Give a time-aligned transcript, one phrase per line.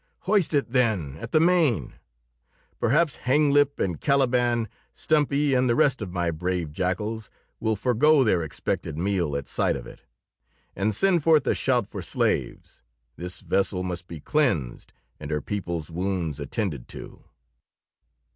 [0.21, 1.93] "Hoist it, then, at the main!
[2.79, 8.41] Perhaps Hanglip and Caliban, Stumpy and the rest of my brave jackals, will forego their
[8.41, 10.01] expected meal at sight of it.
[10.75, 12.81] And send forth a shout for slaves;
[13.15, 17.23] this vessel must be cleansed and her people's wounds attended to."